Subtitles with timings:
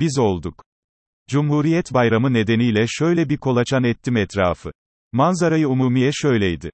[0.00, 0.64] biz olduk.
[1.28, 4.72] Cumhuriyet Bayramı nedeniyle şöyle bir kolaçan ettim etrafı.
[5.12, 6.70] Manzarayı umumiye şöyleydi.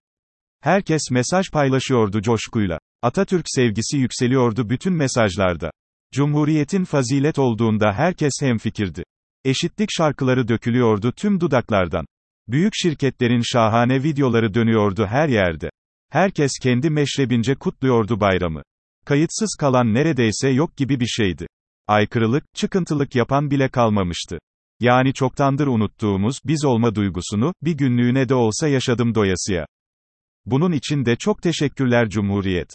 [0.61, 2.79] Herkes mesaj paylaşıyordu coşkuyla.
[3.03, 5.71] Atatürk sevgisi yükseliyordu bütün mesajlarda.
[6.13, 9.05] Cumhuriyetin fazilet olduğunda herkes hemfikirdi.
[9.45, 12.07] Eşitlik şarkıları dökülüyordu tüm dudaklardan.
[12.49, 15.71] Büyük şirketlerin şahane videoları dönüyordu her yerde.
[16.11, 18.63] Herkes kendi meşrebince kutluyordu bayramı.
[19.07, 21.47] Kayıtsız kalan neredeyse yok gibi bir şeydi.
[21.89, 24.39] Aykırılık, çıkıntılık yapan bile kalmamıştı.
[24.81, 29.67] Yani çoktandır unuttuğumuz, biz olma duygusunu, bir günlüğüne de olsa yaşadım doyasıya.
[30.47, 32.75] Bunun için de çok teşekkürler Cumhuriyet.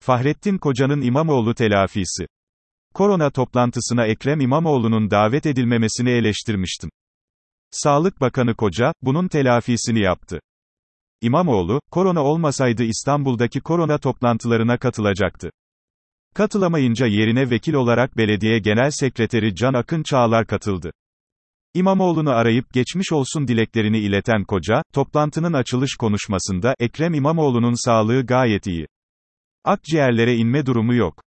[0.00, 2.26] Fahrettin Koca'nın İmamoğlu telafisi.
[2.94, 6.90] Korona toplantısına Ekrem İmamoğlu'nun davet edilmemesini eleştirmiştim.
[7.70, 10.40] Sağlık Bakanı Koca, bunun telafisini yaptı.
[11.20, 15.50] İmamoğlu, korona olmasaydı İstanbul'daki korona toplantılarına katılacaktı.
[16.34, 20.90] Katılamayınca yerine vekil olarak belediye genel sekreteri Can Akın Çağlar katıldı.
[21.74, 28.86] İmamoğlu'nu arayıp geçmiş olsun dileklerini ileten Koca, toplantının açılış konuşmasında, Ekrem İmamoğlu'nun sağlığı gayet iyi.
[29.64, 31.22] Akciğerlere inme durumu yok.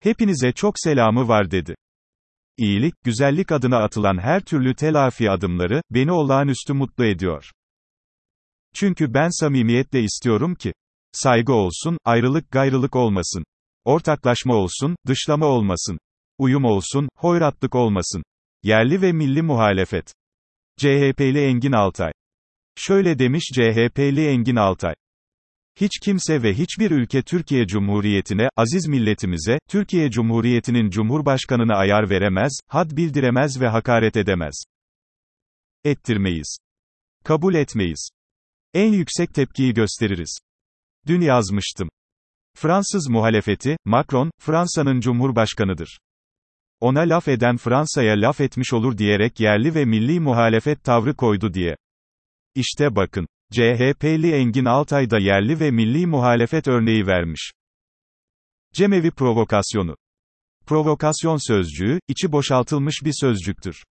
[0.00, 1.74] Hepinize çok selamı var dedi.
[2.58, 7.50] İyilik, güzellik adına atılan her türlü telafi adımları, beni olağanüstü mutlu ediyor.
[8.74, 10.72] Çünkü ben samimiyetle istiyorum ki,
[11.12, 13.44] saygı olsun, ayrılık gayrılık olmasın.
[13.84, 15.98] Ortaklaşma olsun, dışlama olmasın.
[16.38, 18.22] Uyum olsun, hoyratlık olmasın.
[18.62, 20.12] Yerli ve milli muhalefet.
[20.78, 22.12] CHP'li Engin Altay.
[22.76, 24.94] Şöyle demiş CHP'li Engin Altay.
[25.80, 32.90] Hiç kimse ve hiçbir ülke Türkiye Cumhuriyeti'ne, aziz milletimize, Türkiye Cumhuriyeti'nin Cumhurbaşkanına ayar veremez, had
[32.90, 34.64] bildiremez ve hakaret edemez.
[35.84, 36.56] Ettirmeyiz.
[37.24, 38.10] Kabul etmeyiz.
[38.74, 40.38] En yüksek tepkiyi gösteririz.
[41.06, 41.88] Dün yazmıştım.
[42.54, 45.98] Fransız muhalefeti, Macron, Fransa'nın cumhurbaşkanıdır.
[46.80, 51.76] Ona laf eden Fransa'ya laf etmiş olur diyerek yerli ve milli muhalefet tavrı koydu diye.
[52.54, 53.26] İşte bakın.
[53.52, 57.52] CHP'li Engin Altay da yerli ve milli muhalefet örneği vermiş.
[58.74, 59.96] Cemevi provokasyonu.
[60.66, 63.84] Provokasyon sözcüğü, içi boşaltılmış bir sözcüktür.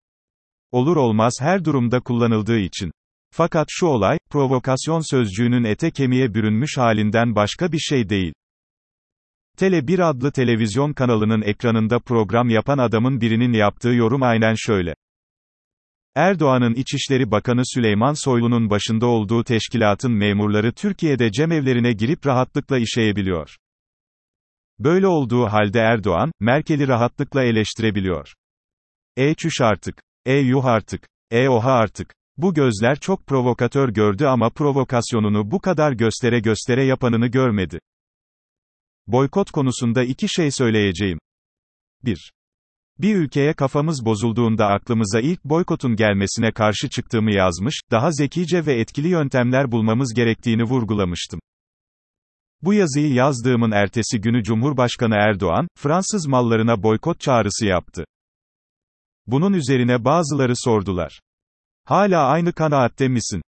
[0.73, 2.91] Olur olmaz her durumda kullanıldığı için.
[3.31, 8.33] Fakat şu olay, provokasyon sözcüğünün ete kemiğe bürünmüş halinden başka bir şey değil.
[9.59, 14.95] Tele 1 adlı televizyon kanalının ekranında program yapan adamın birinin yaptığı yorum aynen şöyle.
[16.15, 23.57] Erdoğan'ın İçişleri Bakanı Süleyman Soylu'nun başında olduğu teşkilatın memurları Türkiye'de cemevlerine girip rahatlıkla işeyebiliyor.
[24.79, 28.35] Böyle olduğu halde Erdoğan, Merkel'i rahatlıkla eleştirebiliyor.
[29.17, 30.03] E çüş artık.
[30.27, 31.09] E yuh artık.
[31.31, 32.15] E oha artık.
[32.37, 37.79] Bu gözler çok provokatör gördü ama provokasyonunu bu kadar göstere göstere yapanını görmedi.
[39.09, 41.19] Boykot konusunda iki şey söyleyeceğim.
[42.05, 42.33] 1.
[42.99, 49.09] Bir ülkeye kafamız bozulduğunda aklımıza ilk boykotun gelmesine karşı çıktığımı yazmış, daha zekice ve etkili
[49.09, 51.41] yöntemler bulmamız gerektiğini vurgulamıştım.
[52.63, 58.05] Bu yazıyı yazdığımın ertesi günü Cumhurbaşkanı Erdoğan, Fransız mallarına boykot çağrısı yaptı.
[59.27, 61.21] Bunun üzerine bazıları sordular.
[61.85, 63.43] Hala aynı kanaatte misin?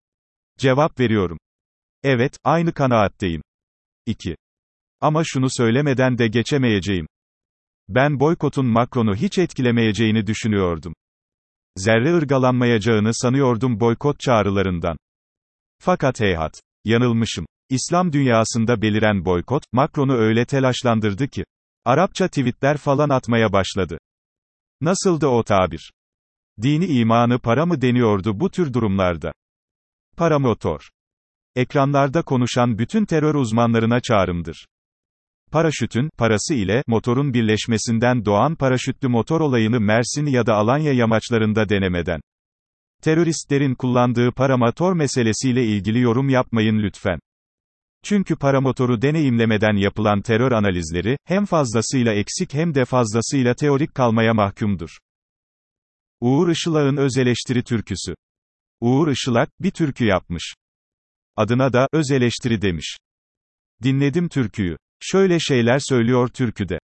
[0.57, 1.38] Cevap veriyorum.
[2.03, 3.41] Evet, aynı kanaatteyim.
[4.06, 4.35] 2.
[5.01, 7.07] Ama şunu söylemeden de geçemeyeceğim.
[7.89, 10.93] Ben boykotun Macron'u hiç etkilemeyeceğini düşünüyordum.
[11.75, 14.97] Zerre ırgalanmayacağını sanıyordum boykot çağrılarından.
[15.79, 16.61] Fakat heyhat.
[16.85, 17.45] Yanılmışım.
[17.69, 21.43] İslam dünyasında beliren boykot, Macron'u öyle telaşlandırdı ki.
[21.85, 23.97] Arapça tweetler falan atmaya başladı.
[24.81, 25.91] Nasıldı o tabir?
[26.61, 29.31] Dini imanı para mı deniyordu bu tür durumlarda?
[30.17, 30.89] Paramotor.
[31.55, 34.67] Ekranlarda konuşan bütün terör uzmanlarına çağrımdır.
[35.51, 42.21] Paraşütün, parası ile, motorun birleşmesinden doğan paraşütlü motor olayını Mersin ya da Alanya yamaçlarında denemeden.
[43.01, 47.19] Teröristlerin kullandığı paramotor meselesiyle ilgili yorum yapmayın lütfen.
[48.03, 54.97] Çünkü paramotoru deneyimlemeden yapılan terör analizleri, hem fazlasıyla eksik hem de fazlasıyla teorik kalmaya mahkumdur.
[56.21, 58.15] Uğur Işılak'ın öz eleştiri türküsü.
[58.81, 60.53] Uğur Işılak, bir türkü yapmış.
[61.35, 62.97] Adına da, öz eleştiri demiş.
[63.83, 64.77] Dinledim türküyü.
[64.99, 66.79] Şöyle şeyler söylüyor türküde.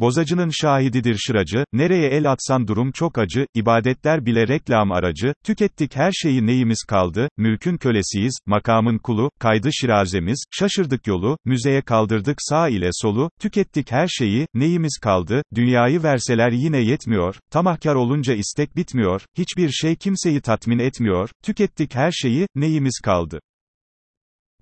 [0.00, 6.12] Bozacının şahididir şıracı, nereye el atsan durum çok acı, ibadetler bile reklam aracı, tükettik her
[6.12, 12.88] şeyi neyimiz kaldı, mülkün kölesiyiz, makamın kulu, kaydı şirazemiz, şaşırdık yolu, müzeye kaldırdık sağ ile
[12.92, 19.70] solu, tükettik her şeyi, neyimiz kaldı, dünyayı verseler yine yetmiyor, tamahkar olunca istek bitmiyor, hiçbir
[19.70, 23.40] şey kimseyi tatmin etmiyor, tükettik her şeyi, neyimiz kaldı.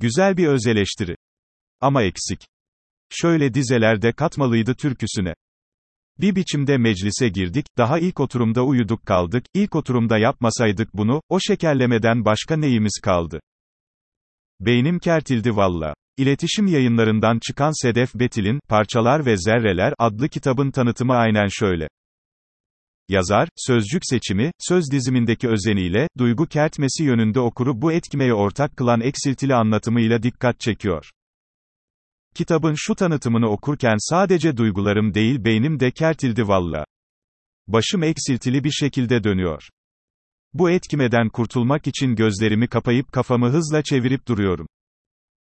[0.01, 1.17] Güzel bir öz eleştiri.
[1.81, 2.58] Ama eksik.
[3.11, 5.35] Şöyle dizelerde katmalıydı türküsüne.
[6.21, 12.25] Bir biçimde meclise girdik, daha ilk oturumda uyuduk kaldık, ilk oturumda yapmasaydık bunu, o şekerlemeden
[12.25, 13.41] başka neyimiz kaldı?
[14.61, 15.95] Beynim kertildi valla.
[16.17, 21.89] İletişim yayınlarından çıkan Sedef Betil'in, Parçalar ve Zerreler, adlı kitabın tanıtımı aynen şöyle.
[23.09, 29.55] Yazar, sözcük seçimi, söz dizimindeki özeniyle, duygu kertmesi yönünde okuru bu etkimeye ortak kılan eksiltili
[29.55, 31.11] anlatımıyla dikkat çekiyor.
[32.39, 36.85] Kitabın şu tanıtımını okurken sadece duygularım değil beynim de kertildi valla.
[37.67, 39.63] Başım eksiltili bir şekilde dönüyor.
[40.53, 44.67] Bu etkimeden kurtulmak için gözlerimi kapayıp kafamı hızla çevirip duruyorum.